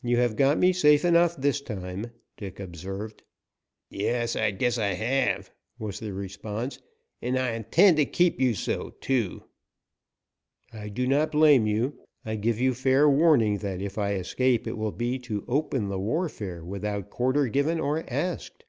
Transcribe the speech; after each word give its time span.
"You 0.00 0.18
have 0.18 0.36
got 0.36 0.58
me 0.58 0.72
safe 0.72 1.04
enough 1.04 1.34
this 1.36 1.60
time," 1.60 2.12
Dick 2.36 2.60
observed. 2.60 3.24
"Yes, 3.88 4.36
I 4.36 4.52
guess 4.52 4.78
I 4.78 4.92
have," 4.92 5.50
was 5.76 5.98
the 5.98 6.12
response. 6.12 6.78
"And 7.20 7.36
I 7.36 7.54
intend 7.54 7.96
to 7.96 8.04
keep 8.04 8.40
you 8.40 8.54
so, 8.54 8.90
too." 9.00 9.42
"I 10.72 10.88
do 10.88 11.04
not 11.08 11.32
blame 11.32 11.66
you; 11.66 11.98
I 12.24 12.36
give 12.36 12.60
you 12.60 12.74
fair 12.74 13.10
warning 13.10 13.58
that 13.58 13.82
if 13.82 13.98
I 13.98 14.14
escape 14.14 14.68
it 14.68 14.78
will 14.78 14.92
be 14.92 15.18
to 15.18 15.44
open 15.48 15.88
the 15.88 15.98
warfare 15.98 16.64
without 16.64 17.10
quarter 17.10 17.48
given 17.48 17.80
or 17.80 18.04
asked." 18.08 18.64